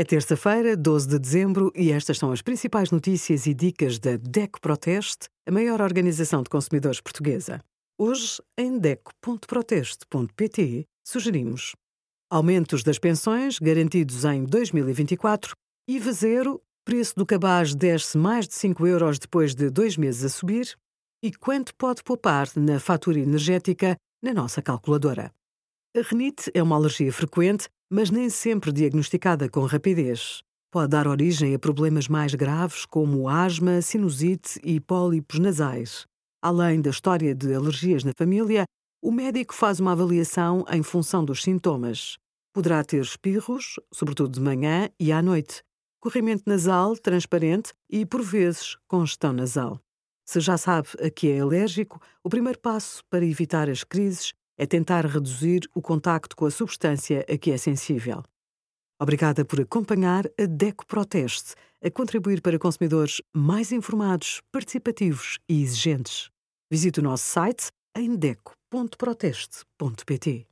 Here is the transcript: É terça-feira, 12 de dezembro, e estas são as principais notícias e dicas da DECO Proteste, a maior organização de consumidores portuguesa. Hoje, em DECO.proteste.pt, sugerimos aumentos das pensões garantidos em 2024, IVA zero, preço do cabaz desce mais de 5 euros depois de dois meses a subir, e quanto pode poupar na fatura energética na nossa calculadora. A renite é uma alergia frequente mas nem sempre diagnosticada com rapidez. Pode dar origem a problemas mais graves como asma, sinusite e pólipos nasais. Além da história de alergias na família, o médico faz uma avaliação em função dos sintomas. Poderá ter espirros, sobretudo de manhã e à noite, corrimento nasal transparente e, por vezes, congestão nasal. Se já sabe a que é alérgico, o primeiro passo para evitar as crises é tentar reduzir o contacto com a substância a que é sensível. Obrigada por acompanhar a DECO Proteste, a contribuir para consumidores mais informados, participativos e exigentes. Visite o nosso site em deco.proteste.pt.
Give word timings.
É 0.00 0.02
terça-feira, 0.02 0.74
12 0.78 1.08
de 1.08 1.18
dezembro, 1.18 1.70
e 1.76 1.92
estas 1.92 2.16
são 2.16 2.32
as 2.32 2.40
principais 2.40 2.90
notícias 2.90 3.44
e 3.44 3.52
dicas 3.52 3.98
da 3.98 4.16
DECO 4.16 4.58
Proteste, 4.58 5.28
a 5.46 5.52
maior 5.52 5.82
organização 5.82 6.42
de 6.42 6.48
consumidores 6.48 7.02
portuguesa. 7.02 7.60
Hoje, 7.98 8.40
em 8.56 8.78
DECO.proteste.pt, 8.78 10.86
sugerimos 11.06 11.76
aumentos 12.30 12.82
das 12.82 12.98
pensões 12.98 13.58
garantidos 13.58 14.24
em 14.24 14.44
2024, 14.44 15.52
IVA 15.86 16.12
zero, 16.12 16.62
preço 16.82 17.14
do 17.16 17.26
cabaz 17.26 17.74
desce 17.74 18.16
mais 18.16 18.48
de 18.48 18.54
5 18.54 18.86
euros 18.86 19.18
depois 19.18 19.54
de 19.54 19.68
dois 19.68 19.98
meses 19.98 20.24
a 20.24 20.30
subir, 20.30 20.78
e 21.22 21.30
quanto 21.30 21.74
pode 21.74 22.02
poupar 22.02 22.48
na 22.56 22.80
fatura 22.80 23.18
energética 23.18 23.98
na 24.24 24.32
nossa 24.32 24.62
calculadora. 24.62 25.30
A 25.94 26.00
renite 26.00 26.50
é 26.54 26.62
uma 26.62 26.76
alergia 26.76 27.12
frequente 27.12 27.68
mas 27.90 28.10
nem 28.10 28.30
sempre 28.30 28.72
diagnosticada 28.72 29.48
com 29.48 29.64
rapidez. 29.64 30.42
Pode 30.70 30.90
dar 30.90 31.08
origem 31.08 31.54
a 31.54 31.58
problemas 31.58 32.06
mais 32.06 32.34
graves 32.34 32.86
como 32.86 33.28
asma, 33.28 33.82
sinusite 33.82 34.60
e 34.62 34.78
pólipos 34.78 35.40
nasais. 35.40 36.06
Além 36.40 36.80
da 36.80 36.90
história 36.90 37.34
de 37.34 37.52
alergias 37.52 38.04
na 38.04 38.12
família, 38.16 38.64
o 39.02 39.10
médico 39.10 39.52
faz 39.52 39.80
uma 39.80 39.92
avaliação 39.92 40.64
em 40.70 40.82
função 40.82 41.24
dos 41.24 41.42
sintomas. 41.42 42.18
Poderá 42.52 42.84
ter 42.84 43.00
espirros, 43.00 43.80
sobretudo 43.92 44.32
de 44.32 44.40
manhã 44.40 44.88
e 44.98 45.10
à 45.10 45.20
noite, 45.20 45.62
corrimento 46.00 46.44
nasal 46.46 46.96
transparente 46.96 47.72
e, 47.90 48.06
por 48.06 48.22
vezes, 48.22 48.76
congestão 48.86 49.32
nasal. 49.32 49.80
Se 50.24 50.38
já 50.38 50.56
sabe 50.56 50.88
a 51.00 51.10
que 51.10 51.30
é 51.30 51.40
alérgico, 51.40 52.00
o 52.22 52.30
primeiro 52.30 52.58
passo 52.60 53.02
para 53.10 53.24
evitar 53.24 53.68
as 53.68 53.82
crises 53.82 54.32
é 54.60 54.66
tentar 54.66 55.06
reduzir 55.06 55.62
o 55.74 55.80
contacto 55.80 56.36
com 56.36 56.44
a 56.44 56.50
substância 56.50 57.24
a 57.26 57.38
que 57.38 57.50
é 57.50 57.56
sensível. 57.56 58.22
Obrigada 59.00 59.42
por 59.42 59.58
acompanhar 59.58 60.26
a 60.38 60.44
DECO 60.44 60.84
Proteste, 60.84 61.54
a 61.82 61.90
contribuir 61.90 62.42
para 62.42 62.58
consumidores 62.58 63.22
mais 63.34 63.72
informados, 63.72 64.42
participativos 64.52 65.38
e 65.48 65.62
exigentes. 65.62 66.28
Visite 66.70 67.00
o 67.00 67.02
nosso 67.02 67.24
site 67.24 67.70
em 67.96 68.14
deco.proteste.pt. 68.14 70.49